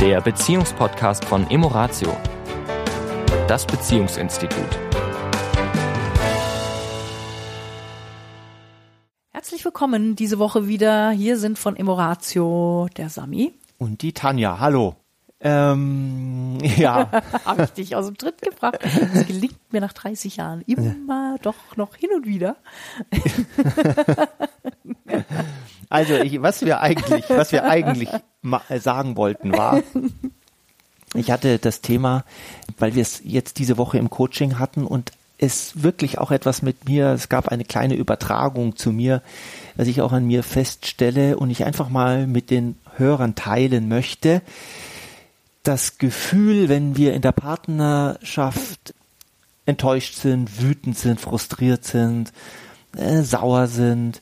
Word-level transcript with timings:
der 0.00 0.22
Beziehungspodcast 0.22 1.26
von 1.26 1.50
Emoratio, 1.50 2.16
das 3.46 3.66
Beziehungsinstitut. 3.66 4.78
Herzlich 9.28 9.62
willkommen 9.62 10.16
diese 10.16 10.38
Woche 10.38 10.66
wieder. 10.66 11.10
Hier 11.10 11.36
sind 11.36 11.58
von 11.58 11.76
Emoratio 11.76 12.88
der 12.96 13.10
Sami. 13.10 13.52
Und 13.76 14.00
die 14.00 14.14
Tanja. 14.14 14.58
Hallo. 14.58 14.96
Ähm, 15.38 16.56
ja. 16.76 17.10
Habe 17.44 17.64
ich 17.64 17.70
dich 17.72 17.94
aus 17.94 18.06
dem 18.06 18.16
Tritt 18.16 18.40
gebracht. 18.40 18.78
Das 18.82 19.26
gelingt 19.26 19.70
mir 19.70 19.82
nach 19.82 19.92
30 19.92 20.36
Jahren 20.36 20.62
immer 20.62 21.36
doch 21.42 21.76
noch 21.76 21.94
hin 21.94 22.08
und 22.16 22.26
wieder. 22.26 22.56
Also 25.90 26.14
ich, 26.14 26.40
was 26.40 26.64
wir 26.64 26.80
eigentlich, 26.80 27.28
was 27.28 27.50
wir 27.50 27.64
eigentlich 27.64 28.08
sagen 28.78 29.16
wollten, 29.16 29.52
war, 29.52 29.82
ich 31.14 31.30
hatte 31.30 31.58
das 31.58 31.80
Thema, 31.80 32.24
weil 32.78 32.94
wir 32.94 33.02
es 33.02 33.22
jetzt 33.24 33.58
diese 33.58 33.76
Woche 33.76 33.98
im 33.98 34.10
Coaching 34.10 34.58
hatten 34.58 34.84
und 34.84 35.12
es 35.38 35.82
wirklich 35.82 36.18
auch 36.18 36.30
etwas 36.30 36.60
mit 36.60 36.86
mir, 36.86 37.08
es 37.08 37.30
gab 37.30 37.48
eine 37.48 37.64
kleine 37.64 37.94
Übertragung 37.94 38.76
zu 38.76 38.92
mir, 38.92 39.22
was 39.74 39.88
ich 39.88 40.02
auch 40.02 40.12
an 40.12 40.26
mir 40.26 40.42
feststelle 40.42 41.38
und 41.38 41.50
ich 41.50 41.64
einfach 41.64 41.88
mal 41.88 42.26
mit 42.26 42.50
den 42.50 42.76
Hörern 42.96 43.34
teilen 43.34 43.88
möchte. 43.88 44.42
Das 45.62 45.96
Gefühl, 45.98 46.68
wenn 46.68 46.96
wir 46.96 47.14
in 47.14 47.22
der 47.22 47.32
Partnerschaft 47.32 48.94
enttäuscht 49.64 50.14
sind, 50.14 50.60
wütend 50.60 50.98
sind, 50.98 51.20
frustriert 51.20 51.84
sind, 51.84 52.32
äh, 52.96 53.22
sauer 53.22 53.66
sind, 53.66 54.20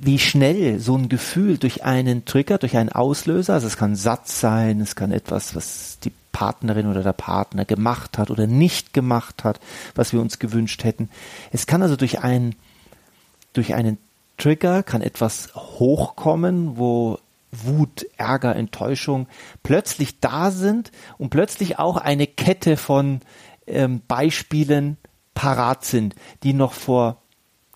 wie 0.00 0.18
schnell 0.18 0.78
so 0.78 0.96
ein 0.96 1.08
Gefühl 1.08 1.58
durch 1.58 1.84
einen 1.84 2.24
Trigger, 2.24 2.58
durch 2.58 2.76
einen 2.76 2.90
Auslöser, 2.90 3.54
also 3.54 3.66
es 3.66 3.76
kann 3.76 3.96
Satz 3.96 4.40
sein, 4.40 4.80
es 4.80 4.94
kann 4.96 5.12
etwas, 5.12 5.56
was 5.56 5.98
die 6.00 6.12
Partnerin 6.32 6.86
oder 6.86 7.02
der 7.02 7.12
Partner 7.12 7.64
gemacht 7.64 8.16
hat 8.16 8.30
oder 8.30 8.46
nicht 8.46 8.92
gemacht 8.92 9.42
hat, 9.42 9.58
was 9.94 10.12
wir 10.12 10.20
uns 10.20 10.38
gewünscht 10.38 10.84
hätten. 10.84 11.10
Es 11.50 11.66
kann 11.66 11.82
also 11.82 11.96
durch 11.96 12.20
einen, 12.20 12.54
durch 13.52 13.74
einen 13.74 13.98
Trigger 14.36 14.84
kann 14.84 15.02
etwas 15.02 15.52
hochkommen, 15.54 16.78
wo 16.78 17.18
Wut, 17.50 18.06
Ärger, 18.16 18.54
Enttäuschung 18.54 19.26
plötzlich 19.62 20.20
da 20.20 20.50
sind 20.50 20.92
und 21.16 21.30
plötzlich 21.30 21.78
auch 21.78 21.96
eine 21.96 22.26
Kette 22.26 22.76
von 22.76 23.20
ähm, 23.66 24.02
Beispielen 24.06 24.96
parat 25.34 25.84
sind, 25.84 26.14
die 26.42 26.52
noch 26.52 26.72
vor 26.72 27.22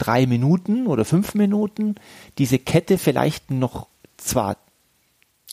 drei 0.02 0.26
Minuten 0.26 0.86
oder 0.86 1.04
fünf 1.04 1.34
Minuten 1.34 1.94
diese 2.38 2.58
Kette 2.58 2.98
vielleicht 2.98 3.50
noch 3.50 3.86
zwar 4.16 4.56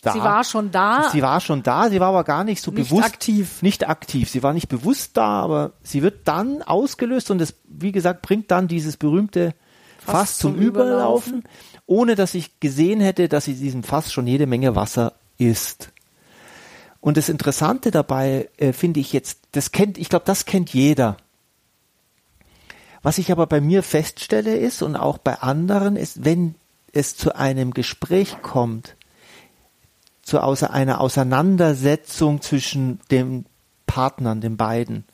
da. 0.02 0.14
Sie 0.14 0.20
war 0.20 0.44
schon 0.44 0.72
da. 0.72 1.10
Sie 1.12 1.22
war 1.22 1.42
schon 1.42 1.64
da, 1.64 1.90
sie 1.90 2.00
war 2.00 2.10
aber 2.10 2.24
gar 2.24 2.44
nicht 2.44 2.62
so 2.62 2.72
nicht 2.72 2.90
bewusst. 2.90 3.06
aktiv. 3.06 3.62
Nicht 3.62 3.88
aktiv. 3.88 4.30
Sie 4.30 4.44
war 4.44 4.54
nicht 4.54 4.70
bewusst 4.70 5.18
da, 5.18 5.42
aber 5.42 5.74
sie 5.84 6.02
wird 6.02 6.28
dann 6.28 6.62
ausgelöst 6.62 7.32
und 7.32 7.42
es, 7.42 7.56
wie 7.66 7.92
gesagt, 7.92 8.22
bringt 8.22 8.50
dann 8.52 8.68
dieses 8.68 8.98
berühmte 8.98 9.54
Fass, 10.00 10.14
Fass 10.14 10.38
zum, 10.38 10.54
zum 10.54 10.62
Überlaufen, 10.62 11.40
Überlaufen, 11.40 11.44
ohne 11.86 12.16
dass 12.16 12.34
ich 12.34 12.60
gesehen 12.60 13.02
hätte, 13.02 13.28
dass 13.28 13.46
sie 13.46 13.56
diesem 13.56 13.84
Fass 13.84 14.12
schon 14.12 14.28
jede 14.28 14.48
Menge 14.48 14.76
Wasser 14.76 15.14
ist. 15.38 15.92
Und 17.02 17.18
das 17.18 17.30
Interessante 17.30 17.92
dabei 17.92 18.50
äh, 18.58 18.74
finde 18.74 19.00
ich 19.00 19.14
jetzt, 19.14 19.40
das 19.52 19.72
kennt, 19.72 19.98
ich 19.98 20.10
glaube, 20.10 20.26
das 20.26 20.46
kennt 20.46 20.74
jeder. 20.74 21.18
Was 23.02 23.18
ich 23.18 23.32
aber 23.32 23.48
bei 23.48 23.62
mir 23.62 23.84
feststelle 23.84 24.58
ist 24.58 24.82
und 24.82 24.96
auch 24.96 25.18
bei 25.18 25.36
anderen 25.36 25.96
ist, 25.96 26.26
wenn 26.26 26.56
es 26.92 27.16
zu 27.16 27.36
einem 27.36 27.72
Gespräch 27.72 28.42
kommt, 28.42 28.96
zu 30.22 30.42
außer 30.42 30.72
einer 30.72 31.02
Auseinandersetzung 31.02 32.42
zwischen 32.42 33.00
den 33.10 33.46
Partnern, 33.86 34.42
den 34.42 34.58
beiden, 34.58 35.06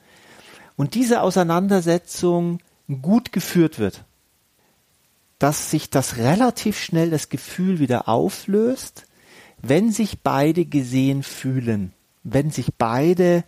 und 0.77 0.93
diese 0.93 1.21
Auseinandersetzung 1.21 2.59
gut 3.01 3.31
geführt 3.31 3.79
wird, 3.79 4.03
dass 5.39 5.71
sich 5.71 5.89
das 5.89 6.17
relativ 6.17 6.79
schnell 6.79 7.09
das 7.09 7.29
Gefühl 7.29 7.79
wieder 7.79 8.07
auflöst, 8.09 9.05
wenn 9.61 9.91
sich 9.91 10.21
beide 10.21 10.65
gesehen 10.65 11.23
fühlen, 11.23 11.93
wenn 12.23 12.51
sich 12.51 12.73
beide 12.77 13.43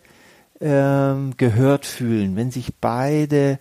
ähm, 0.59 1.35
gehört 1.37 1.85
fühlen, 1.85 2.35
wenn 2.35 2.51
sich 2.51 2.75
beide 2.79 3.59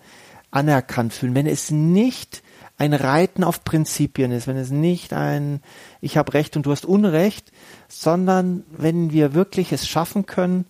anerkannt 0.56 1.12
fühlen, 1.12 1.34
wenn 1.34 1.46
es 1.46 1.70
nicht 1.70 2.42
ein 2.78 2.94
Reiten 2.94 3.44
auf 3.44 3.62
Prinzipien 3.62 4.32
ist, 4.32 4.46
wenn 4.46 4.56
es 4.56 4.70
nicht 4.70 5.12
ein 5.12 5.60
Ich 6.00 6.16
habe 6.16 6.34
Recht 6.34 6.56
und 6.56 6.66
du 6.66 6.72
hast 6.72 6.84
Unrecht, 6.84 7.52
sondern 7.88 8.64
wenn 8.70 9.12
wir 9.12 9.34
wirklich 9.34 9.72
es 9.72 9.86
schaffen 9.86 10.26
können, 10.26 10.64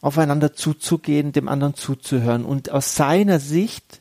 aufeinander 0.00 0.54
zuzugehen, 0.54 1.32
dem 1.32 1.48
anderen 1.48 1.74
zuzuhören 1.74 2.44
und 2.44 2.70
aus 2.70 2.94
seiner 2.94 3.38
Sicht, 3.38 4.00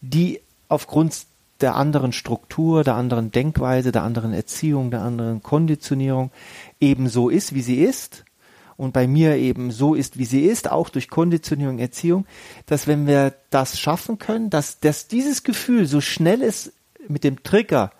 die 0.00 0.40
aufgrund 0.68 1.26
der 1.60 1.74
anderen 1.74 2.12
Struktur, 2.12 2.84
der 2.84 2.94
anderen 2.94 3.32
Denkweise, 3.32 3.90
der 3.90 4.04
anderen 4.04 4.32
Erziehung, 4.32 4.90
der 4.90 5.02
anderen 5.02 5.42
Konditionierung 5.42 6.30
eben 6.80 7.08
so 7.08 7.28
ist, 7.30 7.54
wie 7.54 7.62
sie 7.62 7.82
ist, 7.82 8.24
und 8.78 8.92
bei 8.92 9.06
mir 9.06 9.36
eben 9.36 9.70
so 9.72 9.94
ist, 9.94 10.18
wie 10.18 10.24
sie 10.24 10.44
ist, 10.44 10.70
auch 10.70 10.88
durch 10.88 11.10
Konditionierung, 11.10 11.78
Erziehung, 11.80 12.24
dass 12.64 12.86
wenn 12.86 13.06
wir 13.06 13.34
das 13.50 13.78
schaffen 13.78 14.18
können, 14.18 14.48
dass, 14.48 14.78
dass 14.78 15.08
dieses 15.08 15.42
Gefühl, 15.42 15.86
so 15.86 16.00
schnell 16.00 16.42
es 16.42 16.72
mit 17.08 17.24
dem 17.24 17.42
Trigger 17.42 17.92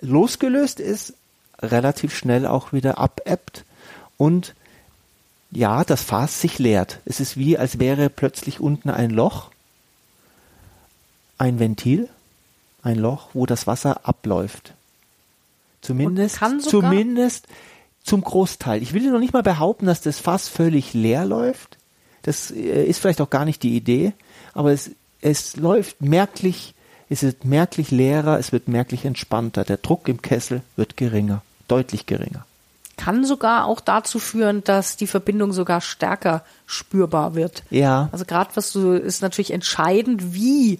losgelöst 0.00 0.80
ist, 0.80 1.14
relativ 1.60 2.14
schnell 2.14 2.46
auch 2.46 2.72
wieder 2.72 2.98
abebbt 2.98 3.64
und 4.18 4.54
ja, 5.50 5.82
das 5.84 6.02
Fass 6.02 6.40
sich 6.40 6.58
leert. 6.58 7.00
Es 7.04 7.18
ist 7.18 7.36
wie, 7.36 7.56
als 7.56 7.78
wäre 7.78 8.10
plötzlich 8.10 8.60
unten 8.60 8.90
ein 8.90 9.10
Loch, 9.10 9.50
ein 11.38 11.58
Ventil, 11.58 12.08
ein 12.82 12.98
Loch, 12.98 13.30
wo 13.32 13.46
das 13.46 13.66
Wasser 13.66 14.06
abläuft. 14.06 14.74
Zumindest, 15.80 16.40
zumindest 16.60 17.48
zum 18.04 18.22
Großteil. 18.22 18.82
Ich 18.82 18.92
will 18.92 19.10
noch 19.10 19.20
nicht 19.20 19.32
mal 19.32 19.42
behaupten, 19.42 19.86
dass 19.86 20.00
das 20.00 20.18
Fass 20.18 20.48
völlig 20.48 20.94
leer 20.94 21.24
läuft. 21.24 21.78
Das 22.22 22.50
äh, 22.50 22.84
ist 22.84 23.00
vielleicht 23.00 23.20
auch 23.20 23.30
gar 23.30 23.44
nicht 23.44 23.62
die 23.62 23.76
Idee, 23.76 24.12
aber 24.54 24.72
es, 24.72 24.90
es 25.20 25.56
läuft 25.56 26.00
merklich, 26.00 26.74
es 27.08 27.22
wird 27.22 27.44
merklich 27.44 27.90
leerer, 27.90 28.38
es 28.38 28.52
wird 28.52 28.68
merklich 28.68 29.04
entspannter. 29.04 29.64
Der 29.64 29.76
Druck 29.76 30.08
im 30.08 30.22
Kessel 30.22 30.62
wird 30.76 30.96
geringer, 30.96 31.42
deutlich 31.68 32.06
geringer. 32.06 32.44
Kann 32.96 33.24
sogar 33.24 33.66
auch 33.66 33.80
dazu 33.80 34.18
führen, 34.18 34.62
dass 34.64 34.96
die 34.96 35.06
Verbindung 35.06 35.52
sogar 35.52 35.80
stärker 35.80 36.44
spürbar 36.66 37.34
wird. 37.34 37.64
Ja. 37.70 38.08
Also 38.12 38.24
gerade 38.24 38.50
was 38.54 38.72
du 38.72 38.92
ist 38.92 39.22
natürlich 39.22 39.50
entscheidend, 39.52 40.34
wie 40.34 40.78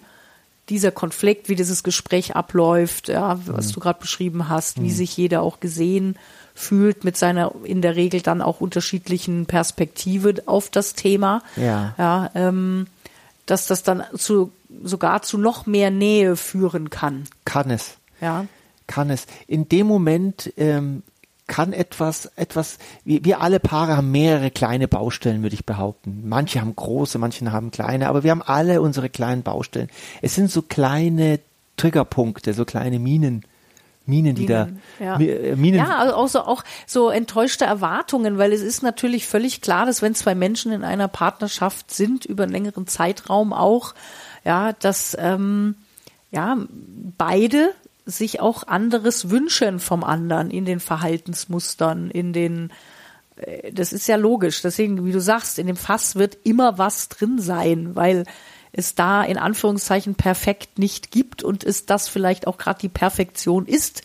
dieser 0.69 0.91
Konflikt, 0.91 1.49
wie 1.49 1.55
dieses 1.55 1.83
Gespräch 1.83 2.35
abläuft, 2.35 3.09
ja, 3.09 3.39
was 3.45 3.67
mhm. 3.69 3.71
du 3.73 3.79
gerade 3.81 3.99
beschrieben 3.99 4.49
hast, 4.49 4.81
wie 4.81 4.89
mhm. 4.89 4.95
sich 4.95 5.17
jeder 5.17 5.41
auch 5.41 5.59
gesehen 5.59 6.17
fühlt 6.55 7.03
mit 7.03 7.17
seiner 7.17 7.53
in 7.63 7.81
der 7.81 7.95
Regel 7.95 8.21
dann 8.21 8.41
auch 8.41 8.61
unterschiedlichen 8.61 9.45
Perspektive 9.45 10.35
auf 10.45 10.69
das 10.69 10.93
Thema. 10.93 11.41
Ja. 11.55 11.95
ja 11.97 12.31
ähm, 12.35 12.87
dass 13.45 13.67
das 13.67 13.83
dann 13.83 14.03
zu 14.15 14.51
sogar 14.83 15.21
zu 15.21 15.37
noch 15.37 15.65
mehr 15.65 15.91
Nähe 15.91 16.35
führen 16.35 16.89
kann. 16.89 17.25
Kann 17.45 17.69
es. 17.69 17.97
Ja. 18.21 18.45
Kann 18.87 19.09
es. 19.09 19.27
In 19.47 19.67
dem 19.67 19.87
Moment 19.87 20.53
ähm, 20.57 21.03
kann 21.47 21.73
etwas, 21.73 22.31
etwas, 22.35 22.77
wir, 23.03 23.25
wir 23.25 23.41
alle 23.41 23.59
Paare 23.59 23.97
haben 23.97 24.11
mehrere 24.11 24.51
kleine 24.51 24.87
Baustellen, 24.87 25.43
würde 25.43 25.55
ich 25.55 25.65
behaupten. 25.65 26.23
Manche 26.25 26.61
haben 26.61 26.75
große, 26.75 27.17
manche 27.17 27.51
haben 27.51 27.71
kleine, 27.71 28.07
aber 28.07 28.23
wir 28.23 28.31
haben 28.31 28.41
alle 28.41 28.81
unsere 28.81 29.09
kleinen 29.09 29.43
Baustellen. 29.43 29.89
Es 30.21 30.35
sind 30.35 30.49
so 30.49 30.61
kleine 30.61 31.39
Triggerpunkte, 31.77 32.53
so 32.53 32.65
kleine 32.65 32.99
Minen, 32.99 33.43
Minen, 34.05 34.35
die 34.35 34.45
Minen, 34.45 34.81
da 34.99 35.03
ja. 35.03 35.19
Äh, 35.19 35.55
Minen. 35.55 35.79
Ja, 35.79 35.97
also 35.97 36.15
auch 36.15 36.27
so, 36.27 36.41
auch 36.41 36.63
so 36.85 37.09
enttäuschte 37.09 37.65
Erwartungen, 37.65 38.37
weil 38.37 38.51
es 38.51 38.61
ist 38.61 38.83
natürlich 38.83 39.25
völlig 39.25 39.61
klar, 39.61 39.85
dass 39.85 40.01
wenn 40.01 40.13
zwei 40.13 40.35
Menschen 40.35 40.71
in 40.71 40.83
einer 40.83 41.07
Partnerschaft 41.07 41.91
sind 41.91 42.25
über 42.25 42.43
einen 42.43 42.51
längeren 42.51 42.85
Zeitraum 42.87 43.53
auch, 43.53 43.93
ja, 44.43 44.73
dass 44.73 45.15
ähm, 45.19 45.75
ja 46.31 46.57
beide 47.17 47.73
sich 48.05 48.39
auch 48.39 48.67
anderes 48.67 49.29
wünschen 49.29 49.79
vom 49.79 50.03
anderen 50.03 50.51
in 50.51 50.65
den 50.65 50.79
Verhaltensmustern, 50.79 52.11
in 52.11 52.33
den 52.33 52.71
äh, 53.37 53.71
das 53.71 53.93
ist 53.93 54.07
ja 54.07 54.15
logisch. 54.15 54.61
Deswegen, 54.61 55.05
wie 55.05 55.11
du 55.11 55.21
sagst, 55.21 55.59
in 55.59 55.67
dem 55.67 55.75
Fass 55.75 56.15
wird 56.15 56.37
immer 56.43 56.77
was 56.77 57.09
drin 57.09 57.39
sein, 57.39 57.95
weil 57.95 58.25
es 58.71 58.95
da 58.95 59.23
in 59.23 59.37
Anführungszeichen 59.37 60.15
perfekt 60.15 60.79
nicht 60.79 61.11
gibt 61.11 61.43
und 61.43 61.63
es 61.63 61.85
das 61.85 62.07
vielleicht 62.07 62.47
auch 62.47 62.57
gerade 62.57 62.79
die 62.79 62.89
Perfektion 62.89 63.67
ist, 63.67 64.01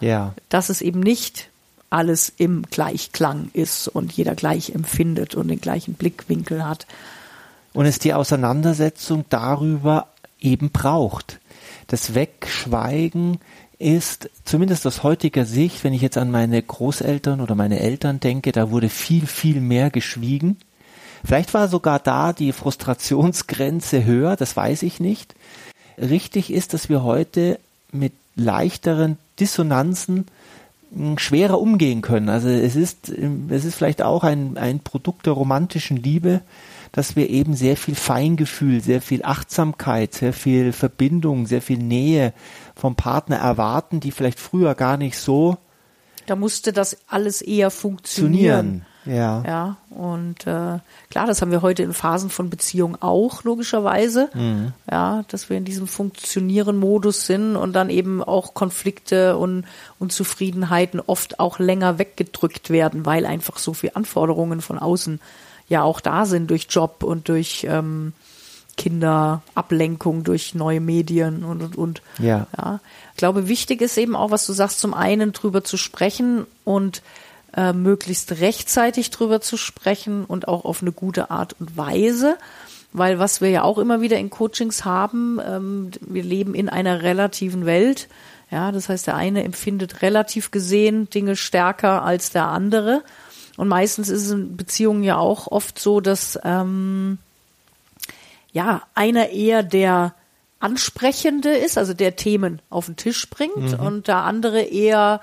ja. 0.00 0.34
dass 0.48 0.68
es 0.68 0.80
eben 0.80 1.00
nicht 1.00 1.50
alles 1.90 2.32
im 2.36 2.62
Gleichklang 2.62 3.50
ist 3.54 3.88
und 3.88 4.12
jeder 4.12 4.34
gleich 4.34 4.70
empfindet 4.70 5.34
und 5.34 5.48
den 5.48 5.60
gleichen 5.60 5.94
Blickwinkel 5.94 6.66
hat. 6.66 6.86
Und 7.72 7.86
es 7.86 7.98
die 7.98 8.12
Auseinandersetzung 8.12 9.24
darüber 9.30 10.08
eben 10.40 10.70
braucht. 10.70 11.38
Das 11.88 12.14
Wegschweigen 12.14 13.38
ist 13.78 14.28
zumindest 14.44 14.86
aus 14.86 15.02
heutiger 15.02 15.46
Sicht, 15.46 15.84
wenn 15.84 15.94
ich 15.94 16.02
jetzt 16.02 16.18
an 16.18 16.30
meine 16.30 16.62
Großeltern 16.62 17.40
oder 17.40 17.54
meine 17.54 17.80
Eltern 17.80 18.20
denke, 18.20 18.52
da 18.52 18.70
wurde 18.70 18.90
viel, 18.90 19.26
viel 19.26 19.60
mehr 19.60 19.90
geschwiegen. 19.90 20.58
Vielleicht 21.24 21.54
war 21.54 21.66
sogar 21.66 21.98
da 21.98 22.32
die 22.32 22.52
Frustrationsgrenze 22.52 24.04
höher, 24.04 24.36
das 24.36 24.56
weiß 24.56 24.82
ich 24.82 25.00
nicht. 25.00 25.34
Richtig 25.96 26.52
ist, 26.52 26.74
dass 26.74 26.88
wir 26.88 27.02
heute 27.02 27.58
mit 27.90 28.12
leichteren 28.36 29.16
Dissonanzen 29.40 30.26
hm, 30.94 31.18
schwerer 31.18 31.58
umgehen 31.58 32.02
können. 32.02 32.28
Also 32.28 32.48
es 32.48 32.76
ist, 32.76 33.08
es 33.48 33.64
ist 33.64 33.74
vielleicht 33.74 34.02
auch 34.02 34.24
ein, 34.24 34.58
ein 34.58 34.80
Produkt 34.80 35.26
der 35.26 35.32
romantischen 35.32 35.96
Liebe, 35.96 36.42
dass 36.92 37.16
wir 37.16 37.28
eben 37.30 37.54
sehr 37.54 37.76
viel 37.76 37.94
Feingefühl, 37.94 38.80
sehr 38.80 39.00
viel 39.00 39.24
Achtsamkeit, 39.24 40.14
sehr 40.14 40.32
viel 40.32 40.72
Verbindung, 40.72 41.46
sehr 41.46 41.62
viel 41.62 41.78
Nähe 41.78 42.32
vom 42.74 42.96
Partner 42.96 43.36
erwarten, 43.36 44.00
die 44.00 44.10
vielleicht 44.10 44.40
früher 44.40 44.74
gar 44.74 44.96
nicht 44.96 45.18
so. 45.18 45.58
Da 46.26 46.36
musste 46.36 46.72
das 46.72 46.98
alles 47.06 47.40
eher 47.40 47.70
funktionieren. 47.70 48.84
Ja. 49.08 49.42
Ja, 49.46 49.76
und 49.90 50.46
äh, 50.46 50.78
klar, 51.10 51.26
das 51.26 51.40
haben 51.40 51.50
wir 51.50 51.62
heute 51.62 51.82
in 51.82 51.92
Phasen 51.92 52.30
von 52.30 52.50
Beziehung 52.50 52.96
auch, 53.00 53.42
logischerweise. 53.44 54.28
Mhm. 54.34 54.72
Ja, 54.90 55.24
dass 55.28 55.50
wir 55.50 55.56
in 55.56 55.64
diesem 55.64 55.86
Funktionieren-Modus 55.86 57.26
sind 57.26 57.56
und 57.56 57.72
dann 57.72 57.90
eben 57.90 58.22
auch 58.22 58.54
Konflikte 58.54 59.36
und 59.36 59.64
Unzufriedenheiten 59.98 61.00
oft 61.00 61.40
auch 61.40 61.58
länger 61.58 61.98
weggedrückt 61.98 62.70
werden, 62.70 63.06
weil 63.06 63.26
einfach 63.26 63.58
so 63.58 63.72
viele 63.72 63.96
Anforderungen 63.96 64.60
von 64.60 64.78
außen 64.78 65.20
ja 65.68 65.82
auch 65.82 66.00
da 66.00 66.26
sind 66.26 66.50
durch 66.50 66.66
Job 66.70 67.02
und 67.02 67.28
durch 67.28 67.66
ähm, 67.68 68.12
Kinderablenkung, 68.78 70.24
durch 70.24 70.54
neue 70.54 70.80
Medien 70.80 71.44
und 71.44 71.62
und 71.62 71.76
und. 71.76 72.02
Ja. 72.18 72.46
ja. 72.56 72.80
Ich 73.12 73.18
glaube, 73.18 73.48
wichtig 73.48 73.82
ist 73.82 73.98
eben 73.98 74.16
auch, 74.16 74.30
was 74.30 74.46
du 74.46 74.52
sagst, 74.52 74.80
zum 74.80 74.94
einen 74.94 75.32
drüber 75.32 75.64
zu 75.64 75.76
sprechen 75.76 76.46
und 76.64 77.02
äh, 77.56 77.72
möglichst 77.72 78.40
rechtzeitig 78.40 79.10
drüber 79.10 79.40
zu 79.40 79.56
sprechen 79.56 80.24
und 80.24 80.48
auch 80.48 80.64
auf 80.64 80.82
eine 80.82 80.92
gute 80.92 81.30
Art 81.30 81.56
und 81.58 81.76
Weise. 81.76 82.36
Weil 82.92 83.18
was 83.18 83.40
wir 83.40 83.50
ja 83.50 83.62
auch 83.62 83.78
immer 83.78 84.00
wieder 84.00 84.18
in 84.18 84.30
Coachings 84.30 84.84
haben, 84.84 85.38
ähm, 85.46 85.90
wir 86.00 86.22
leben 86.22 86.54
in 86.54 86.68
einer 86.68 87.02
relativen 87.02 87.66
Welt. 87.66 88.08
Ja, 88.50 88.72
das 88.72 88.88
heißt, 88.88 89.06
der 89.06 89.16
eine 89.16 89.44
empfindet 89.44 90.00
relativ 90.00 90.50
gesehen 90.50 91.10
Dinge 91.10 91.36
stärker 91.36 92.02
als 92.02 92.30
der 92.30 92.46
andere. 92.46 93.02
Und 93.58 93.68
meistens 93.68 94.08
ist 94.08 94.24
es 94.24 94.30
in 94.30 94.56
Beziehungen 94.56 95.02
ja 95.02 95.18
auch 95.18 95.48
oft 95.48 95.78
so, 95.78 96.00
dass 96.00 96.38
ähm, 96.44 97.18
ja 98.52 98.82
einer 98.94 99.30
eher 99.30 99.62
der 99.62 100.14
Ansprechende 100.60 101.50
ist, 101.50 101.76
also 101.76 101.92
der 101.92 102.16
Themen 102.16 102.60
auf 102.70 102.86
den 102.86 102.96
Tisch 102.96 103.28
bringt 103.28 103.78
mhm. 103.78 103.86
und 103.86 104.08
der 104.08 104.18
andere 104.18 104.62
eher 104.62 105.20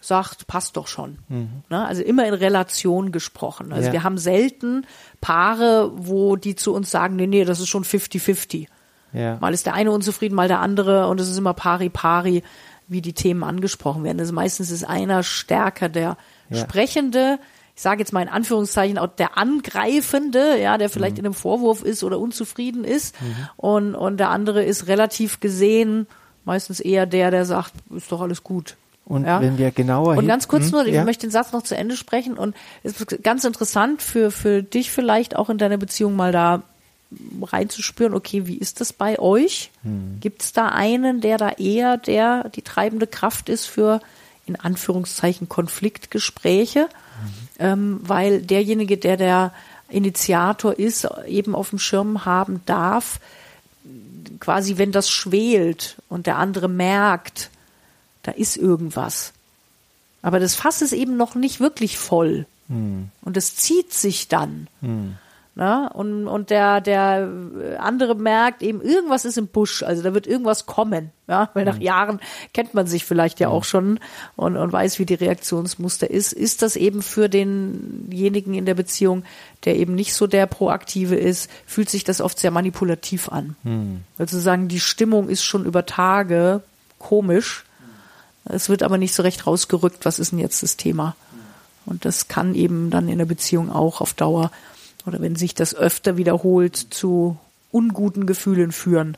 sagt, 0.00 0.46
passt 0.46 0.76
doch 0.76 0.86
schon. 0.86 1.18
Mhm. 1.28 1.62
Ne? 1.68 1.84
Also 1.84 2.02
immer 2.02 2.26
in 2.26 2.34
Relation 2.34 3.10
gesprochen. 3.12 3.72
Also 3.72 3.88
ja. 3.88 3.92
wir 3.92 4.02
haben 4.04 4.18
selten 4.18 4.86
Paare, 5.20 5.90
wo 5.94 6.36
die 6.36 6.54
zu 6.54 6.72
uns 6.72 6.90
sagen, 6.90 7.16
nee, 7.16 7.26
nee, 7.26 7.44
das 7.44 7.60
ist 7.60 7.68
schon 7.68 7.84
50-50. 7.84 8.66
Ja. 9.12 9.38
Mal 9.40 9.54
ist 9.54 9.66
der 9.66 9.74
eine 9.74 9.90
unzufrieden, 9.90 10.34
mal 10.34 10.48
der 10.48 10.60
andere 10.60 11.08
und 11.08 11.20
es 11.20 11.28
ist 11.28 11.38
immer 11.38 11.54
pari 11.54 11.88
pari, 11.88 12.42
wie 12.86 13.02
die 13.02 13.14
Themen 13.14 13.42
angesprochen 13.42 14.04
werden. 14.04 14.20
Also 14.20 14.32
meistens 14.32 14.70
ist 14.70 14.84
einer 14.84 15.22
stärker 15.22 15.88
der 15.88 16.16
ja. 16.50 16.56
Sprechende, 16.56 17.38
ich 17.74 17.82
sage 17.82 18.00
jetzt 18.00 18.12
mal 18.12 18.22
in 18.22 18.28
Anführungszeichen, 18.28 18.98
auch 18.98 19.08
der 19.08 19.36
Angreifende, 19.36 20.60
ja, 20.60 20.78
der 20.78 20.90
vielleicht 20.90 21.16
mhm. 21.16 21.20
in 21.20 21.26
einem 21.26 21.34
Vorwurf 21.34 21.82
ist 21.82 22.04
oder 22.04 22.18
unzufrieden 22.18 22.84
ist. 22.84 23.20
Mhm. 23.20 23.36
Und, 23.56 23.94
und 23.94 24.18
der 24.18 24.30
andere 24.30 24.62
ist 24.62 24.86
relativ 24.86 25.40
gesehen 25.40 26.06
meistens 26.48 26.80
eher 26.80 27.06
der, 27.06 27.30
der 27.30 27.44
sagt, 27.44 27.74
ist 27.94 28.10
doch 28.10 28.22
alles 28.22 28.42
gut. 28.42 28.76
Und 29.08 29.24
ja. 29.24 29.40
wenn 29.40 29.56
wir 29.56 29.70
genauer 29.70 30.18
Und 30.18 30.26
ganz 30.26 30.48
kurz 30.48 30.70
nur, 30.70 30.84
ich 30.84 30.94
ja. 30.94 31.04
möchte 31.04 31.26
den 31.26 31.30
Satz 31.30 31.52
noch 31.52 31.62
zu 31.62 31.74
Ende 31.74 31.96
sprechen 31.96 32.36
und 32.36 32.54
es 32.82 33.00
ist 33.00 33.22
ganz 33.22 33.44
interessant 33.44 34.02
für, 34.02 34.30
für 34.30 34.62
dich 34.62 34.90
vielleicht 34.90 35.34
auch 35.34 35.48
in 35.48 35.56
deiner 35.56 35.78
Beziehung 35.78 36.14
mal 36.14 36.30
da 36.30 36.62
reinzuspüren, 37.40 38.12
okay, 38.12 38.46
wie 38.46 38.58
ist 38.58 38.82
das 38.82 38.92
bei 38.92 39.18
euch? 39.18 39.70
Hm. 39.82 40.18
Gibt 40.20 40.42
es 40.42 40.52
da 40.52 40.68
einen, 40.68 41.22
der 41.22 41.38
da 41.38 41.48
eher 41.52 41.96
der 41.96 42.50
die 42.50 42.60
treibende 42.60 43.06
Kraft 43.06 43.48
ist 43.48 43.64
für 43.64 44.00
in 44.44 44.56
Anführungszeichen 44.56 45.48
Konfliktgespräche? 45.48 46.80
Hm. 46.80 46.88
Ähm, 47.60 48.00
weil 48.02 48.42
derjenige, 48.42 48.98
der 48.98 49.16
der 49.16 49.52
Initiator 49.88 50.78
ist, 50.78 51.08
eben 51.26 51.54
auf 51.54 51.70
dem 51.70 51.78
Schirm 51.78 52.26
haben 52.26 52.60
darf, 52.66 53.20
quasi 54.38 54.76
wenn 54.76 54.92
das 54.92 55.08
schwelt 55.08 55.96
und 56.10 56.26
der 56.26 56.36
andere 56.36 56.68
merkt, 56.68 57.50
da 58.28 58.34
ist 58.34 58.58
irgendwas. 58.58 59.32
Aber 60.20 60.38
das 60.38 60.54
Fass 60.54 60.82
ist 60.82 60.92
eben 60.92 61.16
noch 61.16 61.34
nicht 61.34 61.60
wirklich 61.60 61.96
voll. 61.96 62.44
Hm. 62.68 63.08
Und 63.22 63.36
es 63.38 63.56
zieht 63.56 63.94
sich 63.94 64.28
dann. 64.28 64.68
Hm. 64.82 65.16
Na, 65.54 65.88
und, 65.88 66.28
und 66.28 66.50
der, 66.50 66.80
der 66.80 67.28
andere 67.80 68.14
merkt 68.14 68.62
eben, 68.62 68.80
irgendwas 68.80 69.24
ist 69.24 69.38
im 69.38 69.48
Busch, 69.48 69.82
also 69.82 70.02
da 70.02 70.14
wird 70.14 70.26
irgendwas 70.26 70.66
kommen. 70.66 71.10
Ja, 71.26 71.50
weil 71.54 71.64
nach 71.64 71.76
hm. 71.76 71.82
Jahren 71.82 72.20
kennt 72.52 72.74
man 72.74 72.86
sich 72.86 73.04
vielleicht 73.06 73.40
ja 73.40 73.48
hm. 73.48 73.54
auch 73.54 73.64
schon 73.64 73.98
und, 74.36 74.58
und 74.58 74.72
weiß, 74.72 74.98
wie 74.98 75.06
die 75.06 75.14
Reaktionsmuster 75.14 76.10
ist. 76.10 76.34
Ist 76.34 76.60
das 76.60 76.76
eben 76.76 77.00
für 77.00 77.30
denjenigen 77.30 78.52
in 78.52 78.66
der 78.66 78.74
Beziehung, 78.74 79.24
der 79.64 79.76
eben 79.76 79.94
nicht 79.94 80.12
so 80.12 80.26
der 80.26 80.46
Proaktive 80.46 81.16
ist, 81.16 81.50
fühlt 81.66 81.88
sich 81.88 82.04
das 82.04 82.20
oft 82.20 82.38
sehr 82.38 82.50
manipulativ 82.50 83.30
an. 83.30 83.56
Hm. 83.62 84.02
Also 84.18 84.38
sagen, 84.38 84.68
die 84.68 84.80
Stimmung 84.80 85.30
ist 85.30 85.42
schon 85.42 85.64
über 85.64 85.86
Tage 85.86 86.62
komisch 86.98 87.64
es 88.48 88.68
wird 88.68 88.82
aber 88.82 88.98
nicht 88.98 89.14
so 89.14 89.22
recht 89.22 89.46
rausgerückt, 89.46 90.04
was 90.04 90.18
ist 90.18 90.32
denn 90.32 90.38
jetzt 90.38 90.62
das 90.62 90.76
Thema. 90.76 91.16
Und 91.86 92.04
das 92.04 92.28
kann 92.28 92.54
eben 92.54 92.90
dann 92.90 93.08
in 93.08 93.18
der 93.18 93.24
Beziehung 93.24 93.70
auch 93.70 94.00
auf 94.00 94.12
Dauer 94.14 94.50
oder 95.06 95.20
wenn 95.20 95.36
sich 95.36 95.54
das 95.54 95.74
öfter 95.74 96.16
wiederholt 96.16 96.76
zu 96.76 97.38
unguten 97.70 98.26
Gefühlen 98.26 98.72
führen. 98.72 99.16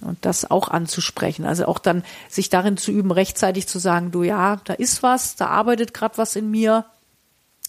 Und 0.00 0.18
das 0.22 0.50
auch 0.50 0.68
anzusprechen. 0.68 1.44
Also 1.44 1.66
auch 1.66 1.78
dann 1.78 2.02
sich 2.28 2.50
darin 2.50 2.76
zu 2.76 2.90
üben, 2.90 3.12
rechtzeitig 3.12 3.68
zu 3.68 3.78
sagen, 3.78 4.10
du 4.10 4.24
ja, 4.24 4.60
da 4.64 4.72
ist 4.72 5.04
was, 5.04 5.36
da 5.36 5.46
arbeitet 5.46 5.94
gerade 5.94 6.18
was 6.18 6.34
in 6.34 6.50
mir, 6.50 6.86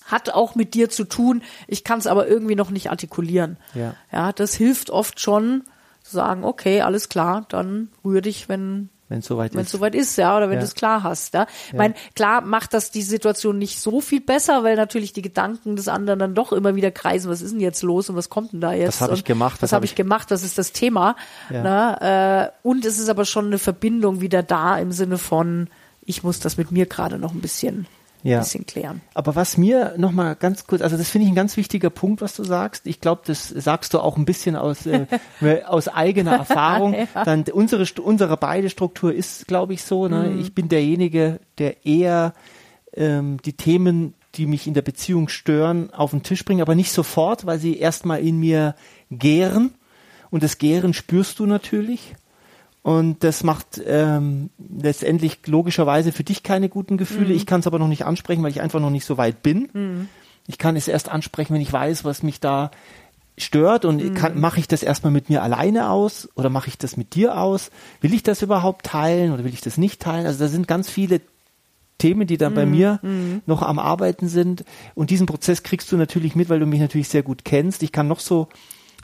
hat 0.05 0.31
auch 0.31 0.55
mit 0.55 0.73
dir 0.73 0.89
zu 0.89 1.03
tun, 1.03 1.43
ich 1.67 1.83
kann 1.83 1.99
es 1.99 2.07
aber 2.07 2.27
irgendwie 2.27 2.55
noch 2.55 2.71
nicht 2.71 2.89
artikulieren. 2.89 3.57
Ja. 3.75 3.95
ja, 4.11 4.33
das 4.33 4.55
hilft 4.55 4.89
oft 4.89 5.19
schon, 5.19 5.63
zu 6.01 6.15
sagen, 6.15 6.43
okay, 6.43 6.81
alles 6.81 7.07
klar, 7.07 7.45
dann 7.49 7.89
rühr 8.03 8.21
dich, 8.21 8.49
wenn 8.49 8.89
wenn 9.13 9.19
es 9.19 9.27
soweit 9.27 9.51
ist. 9.51 9.55
Wenn 9.55 9.65
es 9.65 9.71
soweit 9.71 9.95
ist, 9.95 10.17
ja, 10.17 10.35
oder 10.35 10.49
wenn 10.49 10.55
ja. 10.55 10.61
du 10.61 10.65
es 10.65 10.75
klar 10.75 11.03
hast. 11.03 11.33
Ja? 11.33 11.45
Ich 11.67 11.73
ja. 11.73 11.77
meine, 11.77 11.93
klar 12.15 12.41
macht 12.41 12.73
das 12.73 12.91
die 12.91 13.03
Situation 13.03 13.57
nicht 13.57 13.79
so 13.79 14.01
viel 14.01 14.19
besser, 14.19 14.63
weil 14.63 14.75
natürlich 14.75 15.13
die 15.13 15.21
Gedanken 15.21 15.75
des 15.75 15.87
anderen 15.87 16.19
dann 16.19 16.35
doch 16.35 16.51
immer 16.51 16.75
wieder 16.75 16.91
kreisen, 16.91 17.29
was 17.29 17.41
ist 17.41 17.53
denn 17.53 17.61
jetzt 17.61 17.83
los 17.83 18.09
und 18.09 18.15
was 18.15 18.29
kommt 18.29 18.53
denn 18.53 18.61
da 18.61 18.73
jetzt? 18.73 18.87
Was 18.87 19.01
habe 19.01 19.13
ich 19.13 19.23
gemacht? 19.23 19.61
Was 19.61 19.71
habe 19.71 19.85
ich 19.85 19.95
gemacht? 19.95 20.31
Das 20.31 20.43
ist 20.43 20.57
das 20.57 20.71
Thema. 20.71 21.15
Ja. 21.49 21.63
Ne? 21.63 22.51
Äh, 22.63 22.67
und 22.67 22.85
es 22.85 22.99
ist 22.99 23.09
aber 23.09 23.25
schon 23.25 23.45
eine 23.45 23.59
Verbindung 23.59 24.19
wieder 24.19 24.43
da 24.43 24.77
im 24.77 24.91
Sinne 24.91 25.17
von, 25.17 25.69
ich 26.01 26.23
muss 26.23 26.39
das 26.39 26.57
mit 26.57 26.71
mir 26.71 26.87
gerade 26.87 27.19
noch 27.19 27.33
ein 27.33 27.41
bisschen 27.41 27.85
ja. 28.23 28.39
bisschen 28.39 28.65
klären. 28.65 29.01
Aber 29.13 29.35
was 29.35 29.57
mir 29.57 29.95
nochmal 29.97 30.35
ganz 30.35 30.65
kurz, 30.65 30.81
also 30.81 30.97
das 30.97 31.09
finde 31.09 31.25
ich 31.25 31.31
ein 31.31 31.35
ganz 31.35 31.57
wichtiger 31.57 31.89
Punkt, 31.89 32.21
was 32.21 32.35
du 32.35 32.43
sagst. 32.43 32.87
Ich 32.87 33.01
glaube, 33.01 33.21
das 33.25 33.49
sagst 33.49 33.93
du 33.93 33.99
auch 33.99 34.17
ein 34.17 34.25
bisschen 34.25 34.55
aus, 34.55 34.85
äh, 34.85 35.05
aus 35.65 35.87
eigener 35.87 36.33
Erfahrung. 36.33 36.93
ja. 37.15 37.23
Dann 37.25 37.43
unsere, 37.51 37.85
unsere 38.01 38.37
beide 38.37 38.69
Struktur 38.69 39.13
ist, 39.13 39.47
glaube 39.47 39.73
ich, 39.73 39.83
so. 39.83 40.07
Ne? 40.07 40.29
Mhm. 40.29 40.39
Ich 40.39 40.55
bin 40.55 40.69
derjenige, 40.69 41.39
der 41.57 41.85
eher 41.85 42.33
ähm, 42.93 43.37
die 43.43 43.53
Themen, 43.53 44.13
die 44.35 44.47
mich 44.47 44.67
in 44.67 44.73
der 44.73 44.81
Beziehung 44.81 45.27
stören, 45.27 45.93
auf 45.93 46.11
den 46.11 46.23
Tisch 46.23 46.43
bringt, 46.45 46.61
aber 46.61 46.75
nicht 46.75 46.91
sofort, 46.91 47.45
weil 47.45 47.59
sie 47.59 47.77
erstmal 47.77 48.21
in 48.21 48.39
mir 48.39 48.75
gären. 49.11 49.75
Und 50.31 50.41
das 50.41 50.57
Gären 50.57 50.93
spürst 50.93 51.39
du 51.39 51.45
natürlich. 51.45 52.15
Und 52.83 53.23
das 53.23 53.43
macht 53.43 53.81
ähm, 53.85 54.49
letztendlich 54.57 55.39
logischerweise 55.47 56.11
für 56.11 56.25
dich 56.25 56.43
keine 56.43 56.67
guten 56.67 56.97
Gefühle. 56.97 57.29
Mhm. 57.29 57.35
Ich 57.35 57.45
kann 57.45 57.61
es 57.61 57.67
aber 57.67 57.79
noch 57.79 57.87
nicht 57.87 58.05
ansprechen, 58.05 58.43
weil 58.43 58.51
ich 58.51 58.61
einfach 58.61 58.81
noch 58.81 58.89
nicht 58.89 59.05
so 59.05 59.17
weit 59.17 59.41
bin. 59.41 59.69
Mhm. 59.73 60.09
Ich 60.47 60.57
kann 60.57 60.75
es 60.75 60.89
erst 60.89 61.07
ansprechen, 61.07 61.53
wenn 61.53 61.61
ich 61.61 61.71
weiß, 61.71 62.03
was 62.03 62.23
mich 62.23 62.41
da 62.41 62.71
stört 63.37 63.85
und 63.85 64.03
mhm. 64.03 64.39
mache 64.39 64.59
ich 64.59 64.67
das 64.67 64.83
erstmal 64.83 65.13
mit 65.13 65.29
mir 65.29 65.41
alleine 65.41 65.89
aus 65.89 66.29
oder 66.35 66.49
mache 66.49 66.67
ich 66.67 66.77
das 66.77 66.97
mit 66.97 67.15
dir 67.15 67.37
aus? 67.37 67.71
Will 68.01 68.13
ich 68.13 68.21
das 68.21 68.41
überhaupt 68.41 68.85
teilen 68.85 69.31
oder 69.31 69.45
will 69.45 69.53
ich 69.53 69.61
das 69.61 69.77
nicht 69.77 70.01
teilen? 70.01 70.25
Also 70.25 70.39
da 70.39 70.49
sind 70.49 70.67
ganz 70.67 70.89
viele 70.89 71.21
Themen, 71.99 72.27
die 72.27 72.37
da 72.37 72.49
bei 72.49 72.65
mhm. 72.65 72.71
mir 72.71 72.99
mhm. 73.01 73.41
noch 73.45 73.61
am 73.61 73.79
Arbeiten 73.79 74.27
sind. 74.27 74.65
Und 74.93 75.09
diesen 75.09 75.25
Prozess 75.25 75.63
kriegst 75.63 75.89
du 75.89 75.95
natürlich 75.95 76.35
mit, 76.35 76.49
weil 76.49 76.59
du 76.59 76.65
mich 76.65 76.81
natürlich 76.81 77.07
sehr 77.07 77.23
gut 77.23 77.45
kennst. 77.45 77.81
Ich 77.81 77.93
kann 77.93 78.09
noch 78.09 78.19
so 78.19 78.49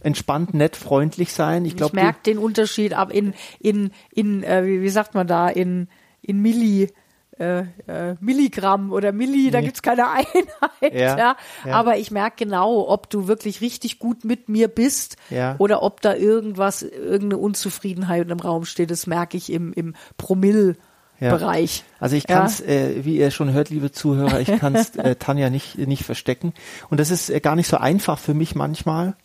entspannt, 0.01 0.53
nett, 0.53 0.75
freundlich 0.75 1.33
sein. 1.33 1.65
Ich, 1.65 1.75
glaub, 1.75 1.89
ich 1.89 1.93
merke 1.93 2.19
den 2.25 2.37
Unterschied 2.37 2.93
ab 2.93 3.11
in, 3.11 3.33
in, 3.59 3.91
in 4.11 4.43
äh, 4.43 4.65
wie, 4.65 4.89
sagt 4.89 5.13
man 5.13 5.27
da, 5.27 5.49
in, 5.49 5.87
in 6.21 6.41
Milli. 6.41 6.89
Äh, 7.37 7.59
äh, 7.87 8.15
Milligramm 8.19 8.91
oder 8.91 9.13
Milli, 9.13 9.45
nee. 9.45 9.51
da 9.51 9.61
gibt's 9.61 9.81
keine 9.81 10.09
Einheit. 10.11 10.93
Ja, 10.93 11.17
ja. 11.17 11.35
ja. 11.65 11.73
Aber 11.73 11.95
ich 11.95 12.11
merke 12.11 12.43
genau, 12.43 12.85
ob 12.89 13.09
du 13.09 13.29
wirklich 13.29 13.61
richtig 13.61 13.97
gut 13.97 14.25
mit 14.25 14.49
mir 14.49 14.67
bist 14.67 15.15
ja. 15.29 15.55
oder 15.57 15.81
ob 15.81 16.01
da 16.01 16.15
irgendwas, 16.15 16.81
irgendeine 16.81 17.37
Unzufriedenheit 17.37 18.29
im 18.29 18.41
Raum 18.41 18.65
steht. 18.65 18.91
Das 18.91 19.07
merke 19.07 19.37
ich 19.37 19.53
im, 19.53 19.71
im 19.71 19.95
Promille. 20.17 20.75
Ja. 21.21 21.35
Bereich. 21.35 21.83
Also 21.99 22.15
ich 22.15 22.25
kann 22.27 22.45
es, 22.45 22.59
ja. 22.59 22.67
äh, 22.67 23.03
wie 23.03 23.17
ihr 23.17 23.29
schon 23.29 23.51
hört, 23.51 23.69
liebe 23.69 23.91
Zuhörer, 23.91 24.39
ich 24.39 24.57
kann 24.57 24.73
es 24.73 24.95
äh, 24.95 25.17
Tanja 25.17 25.49
nicht, 25.49 25.77
nicht 25.77 26.05
verstecken. 26.05 26.53
Und 26.89 26.97
das 27.01 27.11
ist 27.11 27.29
äh, 27.29 27.41
gar 27.41 27.57
nicht 27.57 27.67
so 27.67 27.75
einfach 27.75 28.17
für 28.17 28.33
mich 28.33 28.55
manchmal, 28.55 29.17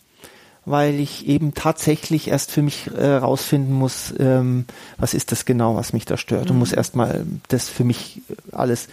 weil 0.65 0.99
ich 0.99 1.27
eben 1.27 1.53
tatsächlich 1.53 2.27
erst 2.27 2.51
für 2.51 2.61
mich 2.61 2.89
äh, 2.95 3.15
rausfinden 3.15 3.73
muss, 3.73 4.13
ähm, 4.19 4.65
was 4.97 5.13
ist 5.13 5.31
das 5.31 5.45
genau, 5.45 5.75
was 5.75 5.93
mich 5.93 6.05
da 6.05 6.17
stört. 6.17 6.45
Mhm. 6.45 6.51
Und 6.51 6.59
muss 6.59 6.73
erstmal 6.73 7.25
das 7.47 7.69
für 7.69 7.83
mich 7.83 8.21
alles 8.51 8.87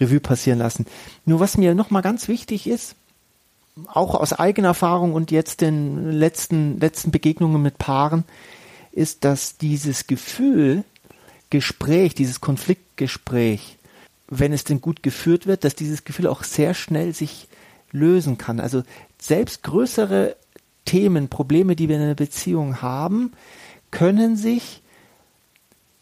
Revue 0.00 0.20
passieren 0.20 0.58
lassen. 0.58 0.86
Nur 1.24 1.40
was 1.40 1.56
mir 1.56 1.74
nochmal 1.74 2.02
ganz 2.02 2.28
wichtig 2.28 2.66
ist, 2.66 2.96
auch 3.86 4.14
aus 4.14 4.32
eigener 4.32 4.68
Erfahrung 4.68 5.14
und 5.14 5.30
jetzt 5.30 5.60
den 5.60 6.10
letzten, 6.10 6.78
letzten 6.78 7.10
Begegnungen 7.10 7.62
mit 7.62 7.78
Paaren, 7.78 8.24
ist, 8.90 9.24
dass 9.24 9.56
dieses 9.56 10.06
Gefühl, 10.06 10.84
Gespräch, 11.48 12.14
dieses 12.14 12.40
Konfliktgespräch, 12.40 13.76
wenn 14.28 14.52
es 14.52 14.64
denn 14.64 14.80
gut 14.80 15.02
geführt 15.02 15.46
wird, 15.46 15.64
dass 15.64 15.74
dieses 15.74 16.04
Gefühl 16.04 16.26
auch 16.26 16.44
sehr 16.44 16.74
schnell 16.74 17.14
sich 17.14 17.48
lösen 17.90 18.38
kann. 18.38 18.58
Also 18.58 18.82
selbst 19.18 19.62
größere 19.62 20.36
Themen, 20.84 21.28
Probleme, 21.28 21.76
die 21.76 21.88
wir 21.88 21.96
in 21.96 22.02
einer 22.02 22.14
Beziehung 22.14 22.82
haben, 22.82 23.32
können 23.90 24.36
sich 24.36 24.82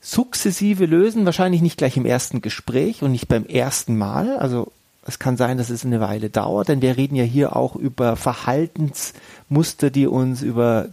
sukzessive 0.01 0.87
lösen, 0.87 1.27
wahrscheinlich 1.27 1.61
nicht 1.61 1.77
gleich 1.77 1.97
im 1.97 2.07
ersten 2.07 2.41
Gespräch 2.41 3.03
und 3.03 3.13
nicht 3.13 3.29
beim 3.29 3.45
ersten 3.45 3.99
Mal. 3.99 4.39
Also 4.39 4.73
es 5.07 5.19
kann 5.19 5.37
sein, 5.37 5.59
dass 5.59 5.71
es 5.71 5.85
eine 5.85 6.01
Weile 6.01 6.31
dauert, 6.31 6.69
denn 6.69 6.83
wir 6.83 6.97
reden 6.97 7.17
ja 7.17 7.25
hier 7.25 7.57
auch 7.57 7.77
über 7.77 8.17
Verhaltensmuster, 8.17 9.91
die 9.91 10.07
uns 10.07 10.43
über 10.43 10.89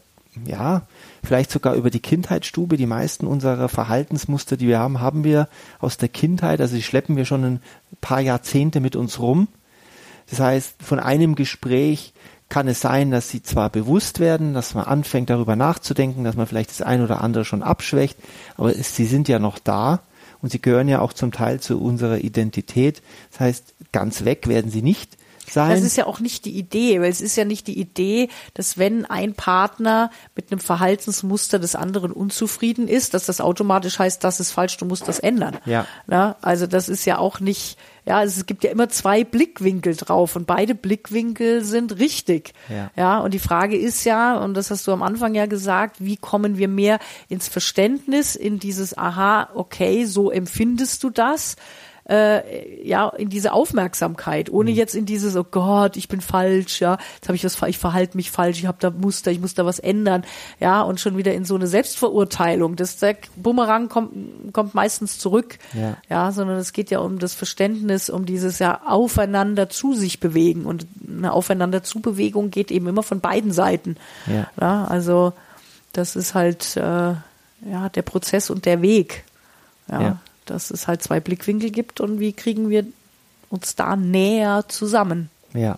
ja, 0.45 0.83
vielleicht 1.23 1.51
sogar 1.51 1.75
über 1.75 1.89
die 1.89 1.99
Kindheitsstube. 1.99 2.77
Die 2.77 2.85
meisten 2.85 3.25
unserer 3.25 3.69
Verhaltensmuster, 3.69 4.57
die 4.57 4.67
wir 4.67 4.79
haben, 4.79 4.99
haben 4.99 5.23
wir 5.23 5.47
aus 5.79 5.97
der 5.97 6.09
Kindheit, 6.09 6.61
also 6.61 6.75
die 6.75 6.83
schleppen 6.83 7.15
wir 7.15 7.25
schon 7.25 7.43
ein 7.43 7.59
paar 8.01 8.21
Jahrzehnte 8.21 8.79
mit 8.79 8.95
uns 8.95 9.19
rum. 9.19 9.47
Das 10.29 10.39
heißt, 10.39 10.75
von 10.83 10.99
einem 10.99 11.35
Gespräch 11.35 12.13
kann 12.49 12.67
es 12.67 12.81
sein, 12.81 13.11
dass 13.11 13.29
sie 13.29 13.43
zwar 13.43 13.69
bewusst 13.69 14.19
werden, 14.19 14.53
dass 14.53 14.73
man 14.73 14.85
anfängt 14.85 15.29
darüber 15.29 15.55
nachzudenken, 15.55 16.23
dass 16.23 16.35
man 16.35 16.47
vielleicht 16.47 16.69
das 16.69 16.81
ein 16.81 17.01
oder 17.01 17.21
andere 17.21 17.45
schon 17.45 17.63
abschwächt, 17.63 18.17
aber 18.55 18.75
es, 18.75 18.95
sie 18.95 19.05
sind 19.05 19.27
ja 19.27 19.39
noch 19.39 19.59
da 19.59 20.01
und 20.41 20.51
sie 20.51 20.61
gehören 20.61 20.87
ja 20.87 21.01
auch 21.01 21.13
zum 21.13 21.31
Teil 21.31 21.59
zu 21.59 21.81
unserer 21.81 22.19
Identität. 22.19 23.01
Das 23.31 23.39
heißt, 23.41 23.73
ganz 23.91 24.23
weg 24.23 24.47
werden 24.47 24.71
sie 24.71 24.81
nicht 24.81 25.17
sein. 25.51 25.69
Das 25.71 25.81
ist 25.81 25.97
ja 25.97 26.05
auch 26.05 26.19
nicht 26.19 26.45
die 26.45 26.57
Idee, 26.57 27.01
weil 27.01 27.09
es 27.09 27.21
ist 27.21 27.35
ja 27.35 27.45
nicht 27.45 27.67
die 27.67 27.79
Idee, 27.79 28.29
dass 28.53 28.77
wenn 28.77 29.05
ein 29.05 29.33
Partner 29.33 30.09
mit 30.35 30.51
einem 30.51 30.59
Verhaltensmuster 30.59 31.59
des 31.59 31.75
anderen 31.75 32.11
unzufrieden 32.11 32.87
ist, 32.87 33.13
dass 33.13 33.25
das 33.25 33.41
automatisch 33.41 33.99
heißt, 33.99 34.23
das 34.23 34.39
ist 34.39 34.51
falsch, 34.51 34.77
du 34.77 34.85
musst 34.85 35.07
das 35.07 35.19
ändern. 35.19 35.57
Ja. 35.65 35.85
Na, 36.07 36.35
also 36.41 36.67
das 36.67 36.89
ist 36.89 37.05
ja 37.05 37.17
auch 37.17 37.39
nicht, 37.39 37.77
ja, 38.05 38.23
es 38.23 38.45
gibt 38.45 38.63
ja 38.63 38.71
immer 38.71 38.89
zwei 38.89 39.23
Blickwinkel 39.23 39.95
drauf 39.95 40.35
und 40.35 40.47
beide 40.47 40.75
Blickwinkel 40.75 41.63
sind 41.63 41.99
richtig. 41.99 42.53
Ja. 42.69 42.91
ja, 42.95 43.19
und 43.19 43.33
die 43.33 43.39
Frage 43.39 43.77
ist 43.77 44.05
ja, 44.05 44.37
und 44.37 44.53
das 44.53 44.71
hast 44.71 44.87
du 44.87 44.93
am 44.93 45.03
Anfang 45.03 45.35
ja 45.35 45.45
gesagt, 45.45 45.97
wie 45.99 46.17
kommen 46.17 46.57
wir 46.57 46.67
mehr 46.67 46.99
ins 47.27 47.47
Verständnis, 47.47 48.35
in 48.35 48.59
dieses, 48.59 48.97
aha, 48.97 49.49
okay, 49.53 50.05
so 50.05 50.31
empfindest 50.31 51.03
du 51.03 51.09
das 51.09 51.57
äh, 52.09 52.87
ja 52.87 53.09
in 53.09 53.29
diese 53.29 53.51
Aufmerksamkeit, 53.53 54.49
ohne 54.49 54.71
mhm. 54.71 54.77
jetzt 54.77 54.95
in 54.95 55.05
dieses 55.05 55.35
oh 55.35 55.43
Gott, 55.43 55.97
ich 55.97 56.07
bin 56.07 56.21
falsch, 56.21 56.79
ja, 56.79 56.97
jetzt 57.15 57.27
habe 57.27 57.35
ich 57.35 57.43
was, 57.43 57.61
ich 57.67 57.77
verhalte 57.77 58.15
mich 58.15 58.31
falsch, 58.31 58.59
ich 58.59 58.65
habe 58.65 58.77
da 58.79 58.89
Muster, 58.89 59.31
ich 59.31 59.39
muss 59.39 59.53
da 59.53 59.65
was 59.65 59.79
ändern, 59.79 60.23
ja, 60.59 60.81
und 60.81 60.99
schon 60.99 61.17
wieder 61.17 61.33
in 61.33 61.45
so 61.45 61.55
eine 61.55 61.67
Selbstverurteilung. 61.67 62.75
Das 62.75 62.97
der 62.97 63.17
Bumerang 63.35 63.89
kommt 63.89 64.53
kommt 64.53 64.73
meistens 64.73 65.19
zurück, 65.19 65.59
ja. 65.73 65.97
ja, 66.09 66.31
sondern 66.31 66.57
es 66.57 66.73
geht 66.73 66.91
ja 66.91 66.99
um 66.99 67.19
das 67.19 67.33
Verständnis, 67.33 68.09
um 68.09 68.25
dieses 68.25 68.59
ja 68.59 68.81
aufeinander 68.85 69.69
zu 69.69 69.93
sich 69.93 70.19
bewegen 70.19 70.65
und 70.65 70.87
eine 71.07 71.33
aufeinander 71.33 71.83
zu 71.83 71.99
Bewegung 71.99 72.51
geht 72.51 72.71
eben 72.71 72.87
immer 72.87 73.03
von 73.03 73.19
beiden 73.19 73.51
Seiten. 73.51 73.97
Ja. 74.27 74.47
ja 74.59 74.85
also 74.85 75.33
das 75.93 76.15
ist 76.15 76.35
halt 76.35 76.77
äh, 76.77 76.79
ja 76.79 77.89
der 77.93 78.01
Prozess 78.03 78.49
und 78.49 78.65
der 78.65 78.81
Weg. 78.81 79.25
Ja. 79.89 80.01
ja 80.01 80.17
dass 80.49 80.71
es 80.71 80.87
halt 80.87 81.03
zwei 81.03 81.19
Blickwinkel 81.19 81.71
gibt 81.71 81.99
und 81.99 82.19
wie 82.19 82.33
kriegen 82.33 82.69
wir 82.69 82.85
uns 83.49 83.75
da 83.75 83.95
näher 83.95 84.65
zusammen. 84.67 85.29
Ja. 85.53 85.77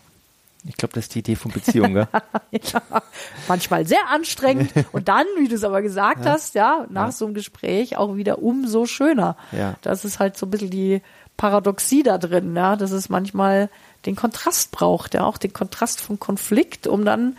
Ich 0.66 0.76
glaube, 0.76 0.94
das 0.94 1.06
ist 1.06 1.16
die 1.16 1.20
Idee 1.20 1.36
von 1.36 1.52
Beziehung, 1.52 1.94
gell? 1.94 2.08
ja, 2.52 2.82
manchmal 3.48 3.86
sehr 3.86 4.10
anstrengend 4.10 4.72
und 4.92 5.08
dann, 5.08 5.26
wie 5.38 5.48
du 5.48 5.56
es 5.56 5.64
aber 5.64 5.82
gesagt 5.82 6.26
ja. 6.26 6.32
hast, 6.32 6.54
ja, 6.56 6.86
nach 6.90 7.08
ja. 7.08 7.12
so 7.12 7.26
einem 7.26 7.34
Gespräch 7.34 7.96
auch 7.96 8.16
wieder 8.16 8.42
umso 8.42 8.86
schöner. 8.86 9.38
Ja. 9.54 9.76
Das 9.82 10.04
ist 10.04 10.20
halt 10.20 10.38
so 10.38 10.46
ein 10.46 10.50
bisschen 10.50 10.70
die 10.70 11.02
Paradoxie 11.38 12.04
da 12.04 12.18
drin, 12.18 12.56
ja, 12.56 12.76
dass 12.76 12.92
es 12.92 13.08
manchmal 13.08 13.70
den 14.06 14.18
Kontrast 14.18 14.72
braucht, 14.72 15.14
ja, 15.14 15.24
auch 15.24 15.38
den 15.38 15.54
Kontrast 15.54 16.02
vom 16.02 16.20
Konflikt, 16.20 16.88
um 16.88 17.06
dann 17.06 17.38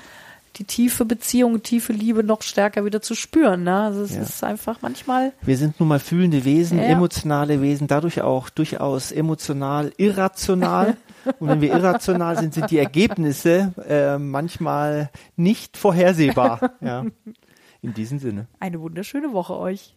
die 0.56 0.64
tiefe 0.64 1.04
Beziehung, 1.04 1.62
tiefe 1.62 1.92
Liebe 1.92 2.24
noch 2.24 2.42
stärker 2.42 2.84
wieder 2.84 3.00
zu 3.00 3.14
spüren. 3.14 3.64
Ne? 3.64 3.74
Also 3.74 4.02
es 4.02 4.14
ja. 4.14 4.22
ist 4.22 4.42
einfach 4.44 4.82
manchmal. 4.82 5.32
Wir 5.42 5.56
sind 5.56 5.78
nun 5.78 5.88
mal 5.88 5.98
fühlende 5.98 6.44
Wesen, 6.44 6.78
ja. 6.78 6.84
emotionale 6.84 7.62
Wesen, 7.62 7.86
dadurch 7.86 8.20
auch 8.22 8.50
durchaus 8.50 9.12
emotional 9.12 9.92
irrational. 9.96 10.96
Und 11.38 11.48
wenn 11.48 11.60
wir 11.60 11.72
irrational 11.72 12.38
sind, 12.38 12.54
sind 12.54 12.70
die 12.70 12.78
Ergebnisse 12.78 13.72
äh, 13.88 14.18
manchmal 14.18 15.10
nicht 15.36 15.76
vorhersehbar. 15.76 16.60
Ja. 16.80 17.04
In 17.82 17.94
diesem 17.94 18.18
Sinne. 18.18 18.46
Eine 18.58 18.80
wunderschöne 18.80 19.32
Woche 19.32 19.58
euch. 19.58 19.96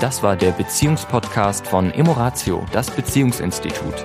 Das 0.00 0.22
war 0.22 0.36
der 0.36 0.50
Beziehungspodcast 0.50 1.66
von 1.66 1.90
Emoratio, 1.92 2.66
das 2.72 2.90
Beziehungsinstitut. 2.90 4.04